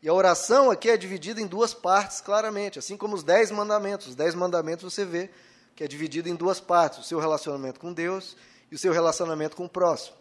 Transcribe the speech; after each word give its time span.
E 0.00 0.08
a 0.08 0.14
oração 0.14 0.70
aqui 0.70 0.88
é 0.88 0.96
dividida 0.96 1.40
em 1.40 1.46
duas 1.46 1.74
partes, 1.74 2.20
claramente, 2.20 2.78
assim 2.78 2.96
como 2.96 3.16
os 3.16 3.24
dez 3.24 3.50
mandamentos. 3.50 4.08
Os 4.08 4.14
dez 4.14 4.34
mandamentos 4.34 4.92
você 4.92 5.04
vê 5.04 5.28
que 5.74 5.82
é 5.82 5.88
dividido 5.88 6.28
em 6.28 6.36
duas 6.36 6.60
partes: 6.60 7.00
o 7.00 7.02
seu 7.02 7.18
relacionamento 7.18 7.80
com 7.80 7.92
Deus 7.92 8.36
e 8.70 8.76
o 8.76 8.78
seu 8.78 8.92
relacionamento 8.92 9.56
com 9.56 9.64
o 9.64 9.68
próximo. 9.68 10.16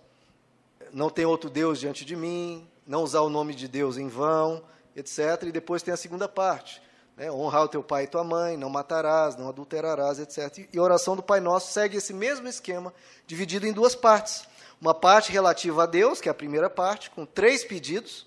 Não 0.91 1.09
tem 1.09 1.25
outro 1.25 1.49
Deus 1.49 1.79
diante 1.79 2.03
de 2.05 2.15
mim, 2.15 2.67
não 2.87 3.03
usar 3.03 3.21
o 3.21 3.29
nome 3.29 3.53
de 3.53 3.67
Deus 3.67 3.97
em 3.97 4.07
vão, 4.07 4.63
etc. 4.95 5.43
E 5.43 5.51
depois 5.51 5.83
tem 5.83 5.93
a 5.93 5.97
segunda 5.97 6.27
parte: 6.27 6.81
né? 7.15 7.31
honrar 7.31 7.63
o 7.63 7.67
teu 7.67 7.83
pai 7.83 8.05
e 8.05 8.07
tua 8.07 8.23
mãe, 8.23 8.57
não 8.57 8.71
matarás, 8.71 9.35
não 9.35 9.47
adulterarás, 9.47 10.17
etc. 10.17 10.67
E 10.73 10.79
a 10.79 10.81
oração 10.81 11.15
do 11.15 11.21
Pai 11.21 11.39
Nosso 11.39 11.71
segue 11.71 11.97
esse 11.97 12.13
mesmo 12.13 12.47
esquema, 12.47 12.91
dividido 13.27 13.67
em 13.67 13.73
duas 13.73 13.93
partes. 13.93 14.47
Uma 14.81 14.95
parte 14.95 15.31
relativa 15.31 15.83
a 15.83 15.85
Deus, 15.85 16.19
que 16.19 16.29
é 16.29 16.31
a 16.31 16.35
primeira 16.35 16.67
parte, 16.67 17.11
com 17.11 17.27
três 17.27 17.63
pedidos 17.63 18.25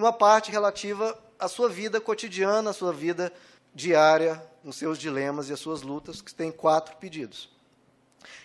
uma 0.00 0.12
parte 0.12 0.50
relativa 0.50 1.18
à 1.38 1.46
sua 1.48 1.68
vida 1.68 2.00
cotidiana, 2.00 2.70
à 2.70 2.72
sua 2.72 2.92
vida 2.92 3.32
diária, 3.74 4.42
nos 4.64 4.76
seus 4.76 4.98
dilemas 4.98 5.48
e 5.48 5.52
as 5.52 5.60
suas 5.60 5.82
lutas, 5.82 6.20
que 6.20 6.34
tem 6.34 6.50
quatro 6.50 6.96
pedidos. 6.96 7.48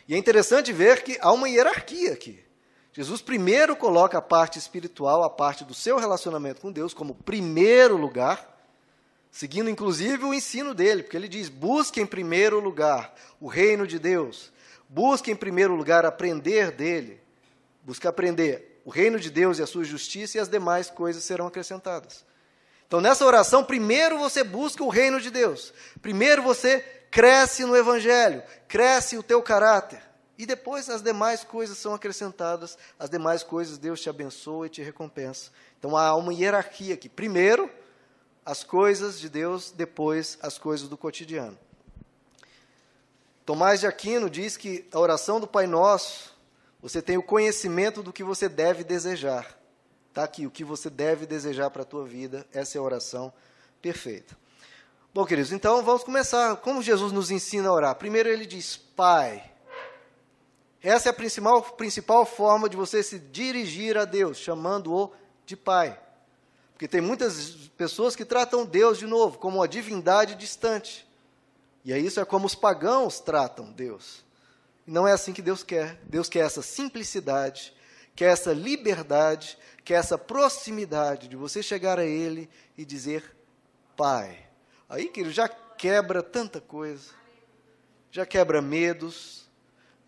E 0.08 0.14
é 0.14 0.18
interessante 0.18 0.72
ver 0.72 1.04
que 1.04 1.18
há 1.22 1.32
uma 1.32 1.50
hierarquia 1.50 2.14
aqui. 2.14 2.44
Jesus 2.94 3.22
primeiro 3.22 3.76
coloca 3.76 4.18
a 4.18 4.22
parte 4.22 4.58
espiritual, 4.58 5.24
a 5.24 5.30
parte 5.30 5.66
do 5.66 5.74
seu 5.74 5.98
relacionamento 5.98 6.62
com 6.62 6.72
Deus, 6.72 6.94
como 6.94 7.14
primeiro 7.14 7.98
lugar, 7.98 8.56
seguindo 9.32 9.70
inclusive 9.70 10.24
o 10.24 10.34
ensino 10.34 10.74
dele, 10.74 11.04
porque 11.04 11.18
ele 11.18 11.28
diz: 11.28 11.50
busque 11.50 12.00
em 12.00 12.06
primeiro 12.06 12.60
lugar 12.60 13.14
o 13.42 13.48
reino 13.48 13.86
de 13.86 14.00
Deus, 14.00 14.52
busque 14.88 15.30
em 15.30 15.36
primeiro 15.36 15.76
lugar 15.76 16.06
aprender 16.06 16.72
dele, 16.72 17.20
busque 17.84 18.08
aprender 18.08 18.75
o 18.86 18.92
reino 18.92 19.20
de 19.20 19.32
Deus 19.32 19.58
e 19.58 19.64
a 19.64 19.68
sua 19.68 19.84
justiça, 19.84 20.38
e 20.38 20.40
as 20.40 20.48
demais 20.48 20.92
coisas 20.92 21.24
serão 21.24 21.48
acrescentadas. 21.48 22.24
Então, 22.88 23.02
nessa 23.02 23.26
oração, 23.26 23.64
primeiro 23.64 24.20
você 24.20 24.44
busca 24.44 24.84
o 24.84 24.90
reino 24.90 25.20
de 25.20 25.32
Deus. 25.32 25.74
Primeiro 26.04 26.44
você 26.44 26.82
cresce 27.10 27.66
no 27.66 27.76
Evangelho, 27.76 28.44
cresce 28.68 29.18
o 29.18 29.24
teu 29.24 29.42
caráter. 29.42 30.04
E 30.38 30.46
depois 30.46 30.90
as 30.90 31.02
demais 31.02 31.44
coisas 31.44 31.78
são 31.78 31.96
acrescentadas, 31.96 32.78
as 33.00 33.10
demais 33.10 33.42
coisas 33.42 33.78
Deus 33.80 34.02
te 34.02 34.10
abençoa 34.10 34.68
e 34.68 34.70
te 34.70 34.84
recompensa. 34.84 35.50
Então 35.80 35.98
há 35.98 36.14
uma 36.14 36.34
hierarquia 36.34 36.94
aqui. 36.94 37.10
Primeiro, 37.10 37.72
as 38.46 38.64
coisas 38.64 39.20
de 39.20 39.30
Deus, 39.30 39.72
depois 39.72 40.38
as 40.42 40.60
coisas 40.60 40.88
do 40.88 40.98
cotidiano. 40.98 41.58
Tomás 43.46 43.80
de 43.80 43.88
Aquino 43.88 44.30
diz 44.30 44.58
que 44.58 44.88
a 44.92 45.00
oração 45.00 45.40
do 45.40 45.48
Pai 45.48 45.66
Nosso 45.66 46.35
você 46.86 47.02
tem 47.02 47.18
o 47.18 47.24
conhecimento 47.24 48.04
do 48.04 48.14
que 48.14 48.24
você 48.24 48.48
deve 48.48 48.84
desejar. 48.84 49.58
Está 50.10 50.24
aqui, 50.24 50.46
o 50.46 50.52
que 50.52 50.64
você 50.64 50.88
deve 50.88 51.26
desejar 51.26 51.72
para 51.72 51.82
a 51.82 51.86
tua 51.86 52.06
vida. 52.06 52.46
Essa 52.54 52.78
é 52.78 52.80
a 52.80 52.84
oração 52.84 53.34
perfeita. 53.82 54.38
Bom, 55.12 55.26
queridos, 55.26 55.52
então 55.52 55.82
vamos 55.84 56.04
começar. 56.04 56.58
Como 56.58 56.84
Jesus 56.84 57.12
nos 57.12 57.32
ensina 57.32 57.70
a 57.70 57.74
orar? 57.74 57.96
Primeiro 57.96 58.30
ele 58.30 58.46
diz, 58.46 58.78
Pai. 58.78 59.52
Essa 60.80 61.10
é 61.10 61.12
a 61.12 61.14
principal, 61.14 61.60
principal 61.64 62.24
forma 62.24 62.70
de 62.70 62.78
você 62.78 63.02
se 63.02 63.18
dirigir 63.18 63.98
a 63.98 64.06
Deus, 64.06 64.38
chamando-o 64.38 65.12
de 65.44 65.58
Pai. 65.58 66.00
Porque 66.74 66.88
tem 66.88 67.02
muitas 67.02 67.50
pessoas 67.76 68.16
que 68.16 68.24
tratam 68.24 68.64
Deus, 68.64 69.00
de 69.00 69.08
novo, 69.08 69.40
como 69.40 69.58
uma 69.58 69.68
divindade 69.68 70.36
distante. 70.36 71.04
E 71.84 71.92
aí 71.92 72.06
isso 72.06 72.20
é 72.20 72.26
como 72.26 72.46
os 72.46 72.54
pagãos 72.54 73.20
tratam 73.20 73.72
Deus. 73.72 74.24
Não 74.86 75.08
é 75.08 75.14
assim 75.14 75.34
que 75.34 75.42
Deus 75.42 75.64
quer. 75.64 76.00
Deus 76.04 76.30
quer 76.30 76.46
essa 76.46 76.62
simplicidade, 76.62 77.74
quer 78.16 78.32
essa 78.32 78.54
liberdade, 78.54 79.58
quer 79.84 79.96
essa 79.96 80.18
proximidade 80.18 81.28
de 81.28 81.36
você 81.36 81.64
chegar 81.64 82.00
a 82.00 82.06
Ele 82.06 82.50
e 82.78 82.86
dizer 82.86 83.36
Pai. 83.96 84.48
Aí, 84.88 85.08
querido, 85.08 85.34
já 85.34 85.48
quebra 85.48 86.22
tanta 86.22 86.62
coisa. 86.62 87.12
Já 88.12 88.26
quebra 88.26 88.62
medos, 88.62 89.46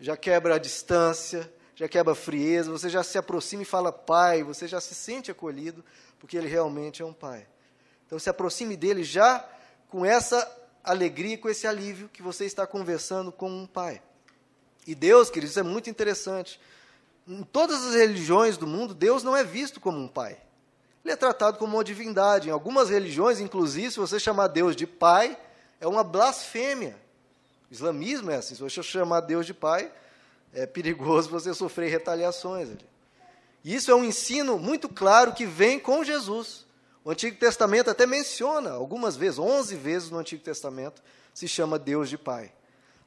já 0.00 0.16
quebra 0.16 0.54
a 0.54 0.58
distância, 0.58 1.52
já 1.74 1.88
quebra 1.88 2.12
a 2.12 2.16
frieza, 2.16 2.70
você 2.70 2.88
já 2.88 3.02
se 3.02 3.18
aproxima 3.18 3.62
e 3.62 3.66
fala 3.66 3.92
Pai, 3.92 4.42
você 4.42 4.66
já 4.66 4.80
se 4.80 4.94
sente 4.94 5.30
acolhido, 5.30 5.84
porque 6.18 6.36
Ele 6.36 6.48
realmente 6.48 7.02
é 7.02 7.04
um 7.04 7.12
Pai. 7.12 7.46
Então, 8.06 8.18
se 8.18 8.30
aproxime 8.30 8.76
dele 8.76 9.04
já 9.04 9.46
com 9.88 10.06
essa 10.06 10.50
alegria, 10.82 11.36
com 11.36 11.48
esse 11.48 11.66
alívio 11.66 12.08
que 12.08 12.22
você 12.22 12.46
está 12.46 12.66
conversando 12.66 13.30
com 13.30 13.50
um 13.50 13.66
Pai. 13.66 14.02
E 14.88 14.94
Deus, 14.94 15.28
queridos, 15.28 15.54
é 15.58 15.62
muito 15.62 15.90
interessante. 15.90 16.58
Em 17.26 17.42
todas 17.42 17.84
as 17.84 17.94
religiões 17.94 18.56
do 18.56 18.66
mundo, 18.66 18.94
Deus 18.94 19.22
não 19.22 19.36
é 19.36 19.44
visto 19.44 19.78
como 19.78 19.98
um 19.98 20.08
pai. 20.08 20.38
Ele 21.04 21.12
é 21.12 21.16
tratado 21.16 21.58
como 21.58 21.76
uma 21.76 21.84
divindade. 21.84 22.48
Em 22.48 22.52
algumas 22.52 22.88
religiões, 22.88 23.38
inclusive, 23.38 23.90
se 23.90 23.98
você 23.98 24.18
chamar 24.18 24.46
Deus 24.46 24.74
de 24.74 24.86
pai, 24.86 25.38
é 25.78 25.86
uma 25.86 26.02
blasfêmia. 26.02 26.96
O 27.70 27.74
islamismo 27.74 28.30
é 28.30 28.36
assim. 28.36 28.54
Se 28.54 28.62
você 28.62 28.82
chamar 28.82 29.20
Deus 29.20 29.44
de 29.44 29.52
pai, 29.52 29.92
é 30.54 30.64
perigoso 30.64 31.28
você 31.28 31.52
sofrer 31.52 31.90
retaliações. 31.90 32.70
E 33.62 33.74
isso 33.74 33.90
é 33.90 33.94
um 33.94 34.06
ensino 34.06 34.58
muito 34.58 34.88
claro 34.88 35.34
que 35.34 35.44
vem 35.44 35.78
com 35.78 36.02
Jesus. 36.02 36.64
O 37.04 37.10
Antigo 37.10 37.36
Testamento 37.36 37.90
até 37.90 38.06
menciona 38.06 38.70
algumas 38.70 39.18
vezes, 39.18 39.38
11 39.38 39.76
vezes 39.76 40.10
no 40.10 40.16
Antigo 40.16 40.42
Testamento, 40.42 41.02
se 41.34 41.46
chama 41.46 41.78
Deus 41.78 42.08
de 42.08 42.16
pai. 42.16 42.50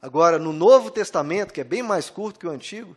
Agora, 0.02 0.36
no 0.36 0.52
Novo 0.52 0.90
Testamento, 0.90 1.54
que 1.54 1.60
é 1.60 1.64
bem 1.64 1.80
mais 1.80 2.10
curto 2.10 2.40
que 2.40 2.46
o 2.46 2.50
Antigo, 2.50 2.96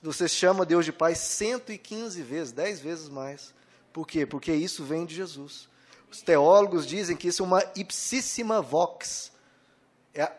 você 0.00 0.28
chama 0.28 0.64
Deus 0.64 0.84
de 0.84 0.92
Pai 0.92 1.16
115 1.16 2.22
vezes, 2.22 2.52
10 2.52 2.80
vezes 2.80 3.08
mais. 3.08 3.52
Por 3.92 4.06
quê? 4.06 4.24
Porque 4.24 4.52
isso 4.52 4.84
vem 4.84 5.04
de 5.04 5.12
Jesus. 5.12 5.68
Os 6.08 6.22
teólogos 6.22 6.86
dizem 6.86 7.16
que 7.16 7.26
isso 7.26 7.42
é 7.42 7.46
uma 7.46 7.64
ipsíssima 7.74 8.62
vox. 8.62 9.32
É, 10.14 10.30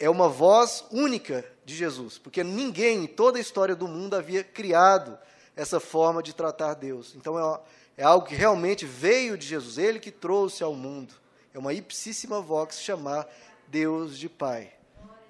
é 0.00 0.10
uma 0.10 0.28
voz 0.28 0.84
única 0.90 1.44
de 1.64 1.76
Jesus. 1.76 2.18
Porque 2.18 2.42
ninguém 2.42 3.04
em 3.04 3.06
toda 3.06 3.38
a 3.38 3.40
história 3.40 3.76
do 3.76 3.86
mundo 3.86 4.16
havia 4.16 4.42
criado 4.42 5.16
essa 5.54 5.78
forma 5.78 6.24
de 6.24 6.34
tratar 6.34 6.74
Deus. 6.74 7.14
Então 7.14 7.38
é, 7.38 7.60
é 7.98 8.02
algo 8.02 8.26
que 8.26 8.34
realmente 8.34 8.84
veio 8.84 9.38
de 9.38 9.46
Jesus, 9.46 9.78
ele 9.78 10.00
que 10.00 10.10
trouxe 10.10 10.64
ao 10.64 10.74
mundo. 10.74 11.14
É 11.54 11.58
uma 11.58 11.72
ipsíssima 11.72 12.40
vox 12.40 12.80
chamar 12.80 13.28
Deus 13.68 14.18
de 14.18 14.28
Pai. 14.28 14.72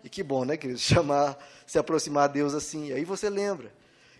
E 0.04 0.08
que 0.08 0.22
bom, 0.22 0.44
né, 0.44 0.56
queridos? 0.56 0.82
Chamar, 0.84 1.38
se 1.66 1.78
aproximar 1.78 2.24
a 2.24 2.28
Deus 2.28 2.54
assim. 2.54 2.88
E 2.88 2.92
aí 2.92 3.04
você 3.04 3.30
lembra 3.30 3.72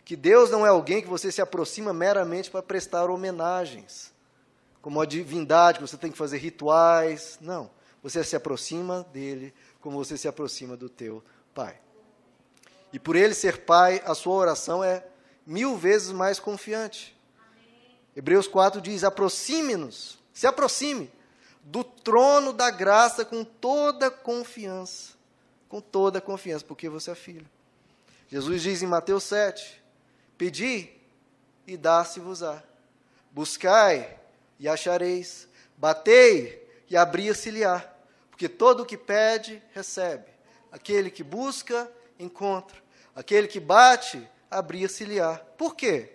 que 0.04 0.16
Deus 0.16 0.50
não 0.50 0.66
é 0.66 0.68
alguém 0.68 1.02
que 1.02 1.08
você 1.08 1.30
se 1.30 1.40
aproxima 1.40 1.92
meramente 1.92 2.50
para 2.50 2.62
prestar 2.62 3.08
homenagens, 3.08 4.12
como 4.80 4.98
uma 4.98 5.06
divindade, 5.06 5.78
que 5.78 5.86
você 5.86 5.96
tem 5.96 6.10
que 6.10 6.18
fazer 6.18 6.38
rituais. 6.38 7.38
Não. 7.40 7.70
Você 8.02 8.22
se 8.24 8.34
aproxima 8.34 9.06
dele 9.12 9.54
como 9.80 9.96
você 9.96 10.16
se 10.16 10.26
aproxima 10.26 10.76
do 10.76 10.88
teu 10.88 11.22
pai. 11.54 11.78
E 12.92 12.98
por 12.98 13.16
ele 13.16 13.34
ser 13.34 13.64
pai, 13.64 14.02
a 14.04 14.14
sua 14.14 14.34
oração 14.34 14.82
é 14.82 15.04
mil 15.46 15.76
vezes 15.76 16.10
mais 16.10 16.38
confiante. 16.38 17.16
Hebreus 18.14 18.46
4 18.46 18.80
diz: 18.80 19.04
aproxime-nos, 19.04 20.18
se 20.32 20.46
aproxime 20.46 21.10
do 21.62 21.84
trono 21.84 22.52
da 22.52 22.70
graça 22.70 23.24
com 23.24 23.44
toda 23.44 24.10
confiança 24.10 25.21
com 25.72 25.80
toda 25.80 26.18
a 26.18 26.20
confiança, 26.20 26.62
porque 26.66 26.86
você 26.86 27.12
é 27.12 27.14
filho. 27.14 27.48
Jesus 28.28 28.60
diz 28.60 28.82
em 28.82 28.86
Mateus 28.86 29.22
7: 29.22 29.82
Pedi 30.36 30.90
e 31.66 31.78
dá-se-vos-á. 31.78 32.62
Buscai 33.30 34.20
e 34.60 34.68
achareis. 34.68 35.48
Batei 35.78 36.70
e 36.90 36.94
abria-se-lhe-á. 36.94 37.90
Porque 38.28 38.50
todo 38.50 38.82
o 38.82 38.84
que 38.84 38.98
pede, 38.98 39.62
recebe. 39.72 40.26
Aquele 40.70 41.10
que 41.10 41.24
busca, 41.24 41.90
encontra. 42.18 42.76
Aquele 43.16 43.48
que 43.48 43.58
bate, 43.58 44.28
abria-se-lhe-á. 44.50 45.36
Por 45.56 45.74
quê? 45.74 46.12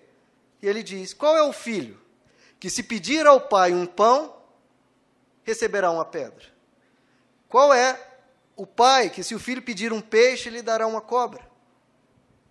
E 0.62 0.68
ele 0.68 0.84
diz: 0.84 1.16
Qual 1.16 1.36
é 1.36 1.42
o 1.42 1.52
filho 1.52 2.00
que, 2.60 2.70
se 2.70 2.84
pedir 2.84 3.26
ao 3.26 3.42
pai 3.42 3.74
um 3.74 3.88
pão, 3.88 4.40
receberá 5.42 5.90
uma 5.90 6.06
pedra? 6.06 6.46
Qual 7.50 7.74
é 7.74 8.17
o 8.58 8.66
pai 8.66 9.12
que, 9.12 9.24
se 9.24 9.36
o 9.36 9.40
filho 9.40 9.62
pedir 9.62 9.94
um 9.94 10.02
peixe, 10.02 10.50
lhe 10.50 10.64
dará 10.64 10.88
uma 10.88 11.00
cobra. 11.00 11.48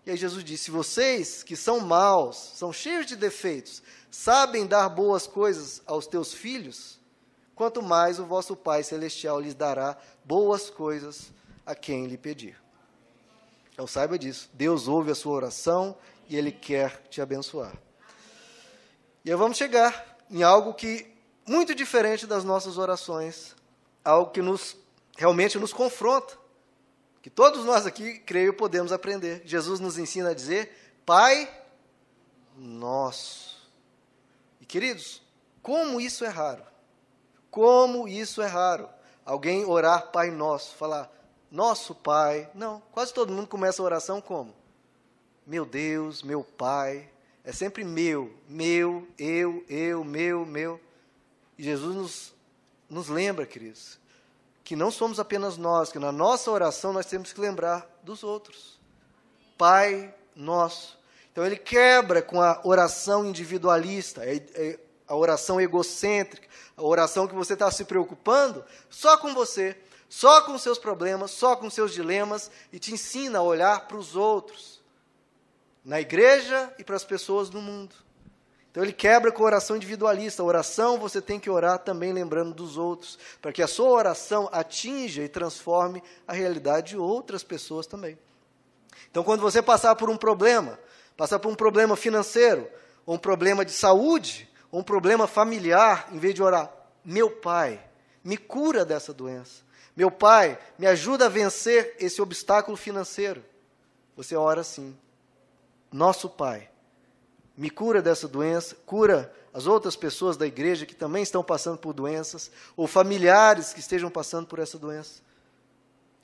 E 0.06 0.12
aí 0.12 0.16
Jesus 0.16 0.44
disse: 0.44 0.70
Vocês 0.70 1.42
que 1.42 1.56
são 1.56 1.80
maus, 1.80 2.52
são 2.54 2.72
cheios 2.72 3.06
de 3.06 3.16
defeitos, 3.16 3.82
sabem 4.08 4.64
dar 4.64 4.88
boas 4.88 5.26
coisas 5.26 5.82
aos 5.84 6.06
teus 6.06 6.32
filhos, 6.32 7.00
quanto 7.56 7.82
mais 7.82 8.20
o 8.20 8.24
vosso 8.24 8.54
Pai 8.54 8.84
Celestial 8.84 9.40
lhes 9.40 9.54
dará 9.54 9.98
boas 10.24 10.70
coisas 10.70 11.32
a 11.66 11.74
quem 11.74 12.06
lhe 12.06 12.16
pedir. 12.16 12.56
Então 13.72 13.86
saiba 13.86 14.16
disso. 14.16 14.48
Deus 14.54 14.86
ouve 14.86 15.10
a 15.10 15.14
sua 15.14 15.34
oração 15.34 15.98
e 16.28 16.36
Ele 16.36 16.52
quer 16.52 17.02
te 17.10 17.20
abençoar. 17.20 17.76
E 19.24 19.30
aí 19.30 19.36
vamos 19.36 19.58
chegar 19.58 20.16
em 20.30 20.44
algo 20.44 20.72
que 20.72 21.12
muito 21.44 21.74
diferente 21.74 22.28
das 22.28 22.44
nossas 22.44 22.78
orações, 22.78 23.56
algo 24.04 24.30
que 24.30 24.40
nos 24.40 24.76
realmente 25.16 25.58
nos 25.58 25.72
confronta. 25.72 26.36
Que 27.22 27.30
todos 27.30 27.64
nós 27.64 27.86
aqui, 27.86 28.20
creio, 28.20 28.54
podemos 28.54 28.92
aprender. 28.92 29.42
Jesus 29.44 29.80
nos 29.80 29.98
ensina 29.98 30.30
a 30.30 30.34
dizer: 30.34 30.94
Pai 31.04 31.52
nosso. 32.56 33.56
E 34.60 34.64
queridos, 34.64 35.22
como 35.62 36.00
isso 36.00 36.24
é 36.24 36.28
raro. 36.28 36.62
Como 37.50 38.06
isso 38.06 38.40
é 38.40 38.46
raro. 38.46 38.88
Alguém 39.24 39.64
orar 39.64 40.12
Pai 40.12 40.30
Nosso, 40.30 40.76
falar 40.76 41.10
Nosso 41.50 41.94
Pai. 41.94 42.48
Não, 42.54 42.80
quase 42.92 43.12
todo 43.12 43.32
mundo 43.32 43.48
começa 43.48 43.82
a 43.82 43.84
oração 43.84 44.20
como? 44.20 44.54
Meu 45.44 45.66
Deus, 45.66 46.22
meu 46.22 46.44
Pai. 46.44 47.10
É 47.42 47.52
sempre 47.52 47.84
meu, 47.84 48.32
meu, 48.48 49.06
eu, 49.18 49.64
eu, 49.68 50.04
meu, 50.04 50.44
meu. 50.44 50.80
E 51.56 51.62
Jesus 51.62 51.94
nos, 51.94 52.34
nos 52.88 53.08
lembra, 53.08 53.46
queridos, 53.46 53.98
que 54.66 54.74
não 54.74 54.90
somos 54.90 55.20
apenas 55.20 55.56
nós, 55.56 55.92
que 55.92 55.98
na 56.00 56.10
nossa 56.10 56.50
oração 56.50 56.92
nós 56.92 57.06
temos 57.06 57.32
que 57.32 57.40
lembrar 57.40 57.88
dos 58.02 58.24
outros. 58.24 58.80
Pai 59.56 60.12
Nosso. 60.34 60.98
Então 61.30 61.46
ele 61.46 61.56
quebra 61.56 62.20
com 62.20 62.42
a 62.42 62.60
oração 62.64 63.24
individualista, 63.24 64.24
é, 64.24 64.44
é 64.54 64.78
a 65.06 65.14
oração 65.14 65.60
egocêntrica, 65.60 66.48
a 66.76 66.82
oração 66.82 67.28
que 67.28 67.34
você 67.34 67.52
está 67.52 67.70
se 67.70 67.84
preocupando 67.84 68.64
só 68.90 69.16
com 69.16 69.32
você, 69.32 69.78
só 70.08 70.40
com 70.40 70.58
seus 70.58 70.78
problemas, 70.78 71.30
só 71.30 71.54
com 71.54 71.70
seus 71.70 71.92
dilemas, 71.92 72.50
e 72.72 72.80
te 72.80 72.92
ensina 72.92 73.38
a 73.38 73.42
olhar 73.42 73.86
para 73.86 73.96
os 73.96 74.16
outros, 74.16 74.82
na 75.84 76.00
igreja 76.00 76.74
e 76.76 76.82
para 76.82 76.96
as 76.96 77.04
pessoas 77.04 77.50
no 77.50 77.62
mundo. 77.62 77.94
Então 78.76 78.84
ele 78.84 78.92
quebra 78.92 79.32
com 79.32 79.42
a 79.42 79.46
oração 79.46 79.74
individualista. 79.74 80.42
A 80.42 80.44
oração 80.44 80.98
você 80.98 81.22
tem 81.22 81.40
que 81.40 81.48
orar 81.48 81.78
também 81.78 82.12
lembrando 82.12 82.52
dos 82.52 82.76
outros, 82.76 83.18
para 83.40 83.50
que 83.50 83.62
a 83.62 83.66
sua 83.66 83.88
oração 83.88 84.50
atinja 84.52 85.22
e 85.22 85.30
transforme 85.30 86.02
a 86.28 86.34
realidade 86.34 86.88
de 86.88 86.98
outras 86.98 87.42
pessoas 87.42 87.86
também. 87.86 88.18
Então, 89.10 89.24
quando 89.24 89.40
você 89.40 89.62
passar 89.62 89.96
por 89.96 90.10
um 90.10 90.16
problema, 90.18 90.78
passar 91.16 91.38
por 91.38 91.50
um 91.50 91.54
problema 91.54 91.96
financeiro, 91.96 92.68
ou 93.06 93.14
um 93.14 93.18
problema 93.18 93.64
de 93.64 93.72
saúde, 93.72 94.46
ou 94.70 94.80
um 94.80 94.84
problema 94.84 95.26
familiar, 95.26 96.10
em 96.12 96.18
vez 96.18 96.34
de 96.34 96.42
orar, 96.42 96.70
meu 97.02 97.30
pai, 97.30 97.82
me 98.22 98.36
cura 98.36 98.84
dessa 98.84 99.14
doença. 99.14 99.62
Meu 99.96 100.10
pai, 100.10 100.58
me 100.78 100.86
ajuda 100.86 101.24
a 101.24 101.30
vencer 101.30 101.96
esse 101.98 102.20
obstáculo 102.20 102.76
financeiro. 102.76 103.42
Você 104.18 104.36
ora 104.36 104.60
assim: 104.60 104.94
Nosso 105.90 106.28
Pai, 106.28 106.68
me 107.56 107.70
cura 107.70 108.02
dessa 108.02 108.28
doença, 108.28 108.76
cura 108.84 109.32
as 109.52 109.66
outras 109.66 109.96
pessoas 109.96 110.36
da 110.36 110.46
igreja 110.46 110.84
que 110.84 110.94
também 110.94 111.22
estão 111.22 111.42
passando 111.42 111.78
por 111.78 111.94
doenças, 111.94 112.50
ou 112.76 112.86
familiares 112.86 113.72
que 113.72 113.80
estejam 113.80 114.10
passando 114.10 114.46
por 114.46 114.58
essa 114.58 114.78
doença. 114.78 115.22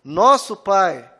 Nosso 0.04 0.54
Pai, 0.54 1.10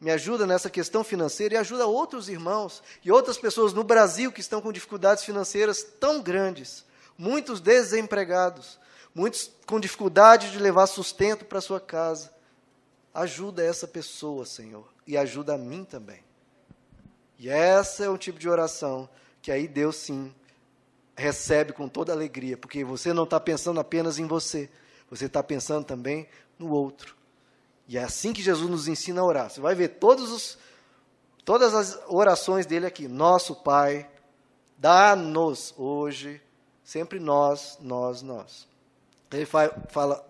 me 0.00 0.10
ajuda 0.10 0.46
nessa 0.46 0.68
questão 0.68 1.02
financeira 1.02 1.54
e 1.54 1.56
ajuda 1.56 1.86
outros 1.86 2.28
irmãos 2.28 2.82
e 3.02 3.10
outras 3.10 3.38
pessoas 3.38 3.72
no 3.72 3.82
Brasil 3.82 4.30
que 4.30 4.40
estão 4.40 4.60
com 4.60 4.72
dificuldades 4.72 5.24
financeiras 5.24 5.82
tão 5.82 6.22
grandes, 6.22 6.84
muitos 7.16 7.60
desempregados, 7.60 8.78
muitos 9.14 9.50
com 9.66 9.80
dificuldade 9.80 10.52
de 10.52 10.58
levar 10.58 10.86
sustento 10.86 11.44
para 11.44 11.60
sua 11.60 11.80
casa. 11.80 12.30
Ajuda 13.12 13.64
essa 13.64 13.88
pessoa, 13.88 14.46
Senhor, 14.46 14.86
e 15.06 15.16
ajuda 15.16 15.54
a 15.54 15.58
mim 15.58 15.84
também. 15.84 16.22
E 17.38 17.48
essa 17.48 18.04
é 18.04 18.08
o 18.08 18.18
tipo 18.18 18.38
de 18.38 18.48
oração 18.48 19.08
que 19.42 19.50
aí 19.50 19.68
Deus 19.68 19.96
sim 19.96 20.34
recebe 21.16 21.72
com 21.72 21.88
toda 21.88 22.12
alegria, 22.12 22.56
porque 22.56 22.84
você 22.84 23.12
não 23.12 23.24
está 23.24 23.40
pensando 23.40 23.80
apenas 23.80 24.18
em 24.18 24.26
você, 24.26 24.70
você 25.10 25.26
está 25.26 25.42
pensando 25.42 25.84
também 25.84 26.28
no 26.58 26.70
outro. 26.70 27.16
E 27.88 27.96
é 27.96 28.04
assim 28.04 28.32
que 28.32 28.42
Jesus 28.42 28.70
nos 28.70 28.86
ensina 28.86 29.20
a 29.20 29.24
orar. 29.24 29.50
Você 29.50 29.60
vai 29.60 29.74
ver 29.74 29.88
todos 29.88 30.30
os, 30.30 30.58
todas 31.44 31.74
as 31.74 31.98
orações 32.06 32.66
dele 32.66 32.86
aqui. 32.86 33.08
Nosso 33.08 33.56
Pai, 33.56 34.08
dá-nos 34.76 35.74
hoje, 35.76 36.40
sempre 36.84 37.18
nós, 37.18 37.78
nós, 37.80 38.22
nós. 38.22 38.68
Ele 39.32 39.46
fala, 39.46 40.24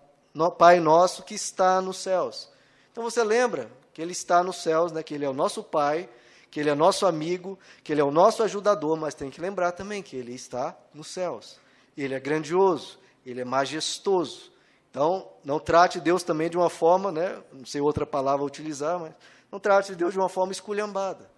Pai 0.56 0.78
nosso 0.80 1.24
que 1.24 1.34
está 1.34 1.80
nos 1.82 1.98
céus. 1.98 2.48
Então 2.92 3.02
você 3.02 3.22
lembra 3.22 3.70
que 3.92 4.00
ele 4.00 4.12
está 4.12 4.42
nos 4.42 4.62
céus, 4.62 4.92
né, 4.92 5.02
que 5.02 5.14
ele 5.14 5.24
é 5.24 5.28
o 5.28 5.34
nosso 5.34 5.62
Pai, 5.62 6.08
que 6.50 6.60
Ele 6.60 6.70
é 6.70 6.74
nosso 6.74 7.06
amigo, 7.06 7.58
que 7.82 7.92
Ele 7.92 8.00
é 8.00 8.04
o 8.04 8.10
nosso 8.10 8.42
ajudador, 8.42 8.96
mas 8.96 9.14
tem 9.14 9.30
que 9.30 9.40
lembrar 9.40 9.72
também 9.72 10.02
que 10.02 10.16
Ele 10.16 10.34
está 10.34 10.76
nos 10.94 11.08
céus. 11.08 11.60
Ele 11.96 12.14
é 12.14 12.20
grandioso, 12.20 12.98
Ele 13.24 13.40
é 13.40 13.44
majestoso. 13.44 14.52
Então, 14.90 15.28
não 15.44 15.60
trate 15.60 16.00
Deus 16.00 16.22
também 16.22 16.48
de 16.48 16.56
uma 16.56 16.70
forma, 16.70 17.12
né, 17.12 17.42
não 17.52 17.66
sei 17.66 17.80
outra 17.80 18.06
palavra 18.06 18.44
utilizar, 18.44 18.98
mas 18.98 19.12
não 19.52 19.60
trate 19.60 19.94
Deus 19.94 20.12
de 20.12 20.18
uma 20.18 20.28
forma 20.28 20.52
esculhambada. 20.52 21.30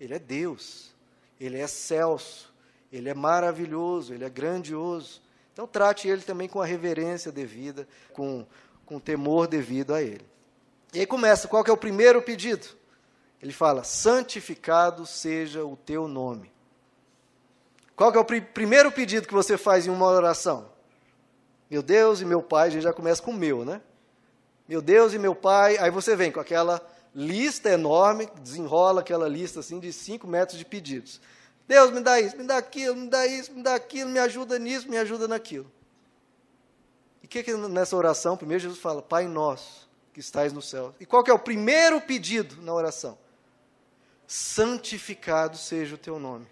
Ele 0.00 0.14
é 0.14 0.18
Deus, 0.18 0.94
Ele 1.40 1.58
é 1.58 1.64
excelso, 1.64 2.52
Ele 2.92 3.08
é 3.08 3.14
maravilhoso, 3.14 4.14
Ele 4.14 4.24
é 4.24 4.30
grandioso. 4.30 5.20
Então, 5.52 5.66
trate 5.66 6.06
Ele 6.06 6.22
também 6.22 6.48
com 6.48 6.60
a 6.60 6.66
reverência 6.66 7.32
devida, 7.32 7.88
com, 8.12 8.46
com 8.84 8.96
o 8.96 9.00
temor 9.00 9.48
devido 9.48 9.92
a 9.92 10.02
Ele. 10.02 10.24
E 10.94 11.00
aí 11.00 11.06
começa, 11.06 11.48
qual 11.48 11.64
que 11.64 11.70
é 11.70 11.74
o 11.74 11.76
primeiro 11.76 12.22
pedido? 12.22 12.66
Ele 13.42 13.52
fala: 13.52 13.84
santificado 13.84 15.06
seja 15.06 15.64
o 15.64 15.76
teu 15.76 16.08
nome. 16.08 16.52
Qual 17.94 18.12
é 18.12 18.18
o 18.18 18.24
pr 18.24 18.42
primeiro 18.52 18.92
pedido 18.92 19.26
que 19.26 19.34
você 19.34 19.56
faz 19.56 19.86
em 19.86 19.90
uma 19.90 20.06
oração? 20.06 20.70
Meu 21.70 21.82
Deus 21.82 22.20
e 22.20 22.24
meu 22.24 22.42
Pai, 22.42 22.68
a 22.68 22.70
gente 22.70 22.82
já 22.82 22.92
começa 22.92 23.22
com 23.22 23.32
meu, 23.32 23.64
né? 23.64 23.80
Meu 24.68 24.82
Deus 24.82 25.14
e 25.14 25.18
meu 25.18 25.34
Pai, 25.34 25.78
aí 25.78 25.90
você 25.90 26.14
vem 26.14 26.30
com 26.30 26.40
aquela 26.40 26.80
lista 27.14 27.70
enorme, 27.70 28.28
desenrola 28.42 29.00
aquela 29.00 29.28
lista 29.28 29.60
assim 29.60 29.80
de 29.80 29.92
cinco 29.92 30.26
metros 30.26 30.58
de 30.58 30.64
pedidos. 30.64 31.20
Deus, 31.66 31.90
me 31.90 32.00
dá 32.00 32.20
isso, 32.20 32.36
me 32.36 32.44
dá 32.44 32.58
aquilo, 32.58 32.94
me 32.94 33.08
dá 33.08 33.26
isso, 33.26 33.52
me 33.52 33.62
dá 33.62 33.74
aquilo, 33.74 34.10
me 34.10 34.18
ajuda 34.18 34.58
nisso, 34.58 34.88
me 34.88 34.98
ajuda 34.98 35.26
naquilo. 35.26 35.70
E 37.22 37.26
o 37.26 37.28
que, 37.28 37.42
que 37.42 37.54
nessa 37.54 37.96
oração, 37.96 38.36
primeiro 38.36 38.62
Jesus 38.62 38.78
fala, 38.78 39.02
Pai 39.02 39.26
nosso, 39.26 39.88
que 40.12 40.20
estais 40.20 40.52
no 40.52 40.62
céu. 40.62 40.94
E 41.00 41.06
qual 41.06 41.24
que 41.24 41.30
é 41.30 41.34
o 41.34 41.38
primeiro 41.38 42.00
pedido 42.00 42.60
na 42.62 42.72
oração? 42.72 43.18
Santificado 44.26 45.56
seja 45.56 45.94
o 45.94 45.98
teu 45.98 46.18
nome. 46.18 46.46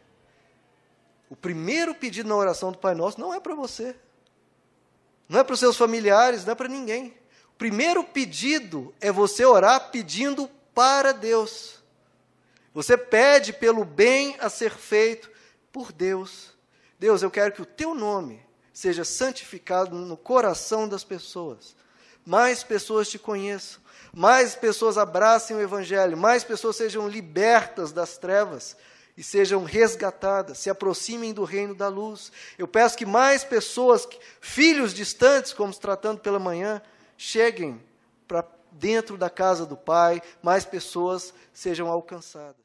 O 1.28 1.36
primeiro 1.36 1.94
pedido 1.94 2.28
na 2.28 2.36
oração 2.36 2.70
do 2.70 2.78
Pai 2.78 2.94
Nosso 2.94 3.20
não 3.20 3.32
é 3.34 3.40
para 3.40 3.54
você, 3.54 3.96
não 5.28 5.40
é 5.40 5.44
para 5.44 5.54
os 5.54 5.60
seus 5.60 5.76
familiares, 5.76 6.44
não 6.44 6.52
é 6.52 6.54
para 6.54 6.68
ninguém. 6.68 7.08
O 7.48 7.56
primeiro 7.56 8.04
pedido 8.04 8.94
é 9.00 9.10
você 9.10 9.44
orar 9.44 9.90
pedindo 9.90 10.48
para 10.74 11.12
Deus. 11.12 11.82
Você 12.72 12.96
pede 12.96 13.52
pelo 13.52 13.84
bem 13.84 14.36
a 14.40 14.48
ser 14.48 14.72
feito 14.72 15.30
por 15.72 15.92
Deus. 15.92 16.52
Deus, 16.98 17.22
eu 17.22 17.30
quero 17.30 17.52
que 17.52 17.62
o 17.62 17.66
teu 17.66 17.94
nome 17.94 18.44
seja 18.72 19.04
santificado 19.04 19.94
no 19.94 20.16
coração 20.16 20.88
das 20.88 21.04
pessoas. 21.04 21.76
Mais 22.24 22.62
pessoas 22.64 23.08
te 23.08 23.18
conheçam 23.18 23.84
mais 24.14 24.54
pessoas 24.54 24.96
abracem 24.96 25.56
o 25.56 25.60
Evangelho, 25.60 26.16
mais 26.16 26.44
pessoas 26.44 26.76
sejam 26.76 27.08
libertas 27.08 27.90
das 27.90 28.16
trevas 28.16 28.76
e 29.16 29.22
sejam 29.22 29.64
resgatadas, 29.64 30.58
se 30.58 30.70
aproximem 30.70 31.32
do 31.32 31.44
reino 31.44 31.74
da 31.74 31.88
luz. 31.88 32.30
Eu 32.56 32.68
peço 32.68 32.96
que 32.96 33.04
mais 33.04 33.42
pessoas, 33.42 34.08
filhos 34.40 34.94
distantes, 34.94 35.52
como 35.52 35.72
se 35.72 35.80
tratando 35.80 36.20
pela 36.20 36.38
manhã, 36.38 36.80
cheguem 37.16 37.82
para 38.26 38.44
dentro 38.70 39.16
da 39.16 39.28
casa 39.28 39.66
do 39.66 39.76
Pai, 39.76 40.22
mais 40.42 40.64
pessoas 40.64 41.34
sejam 41.52 41.88
alcançadas. 41.88 42.56